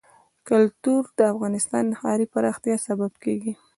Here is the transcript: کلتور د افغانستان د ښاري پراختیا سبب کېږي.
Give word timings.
کلتور 0.47 1.03
د 1.17 1.19
افغانستان 1.33 1.83
د 1.89 1.93
ښاري 1.99 2.25
پراختیا 2.33 2.75
سبب 2.87 3.11
کېږي. 3.23 3.53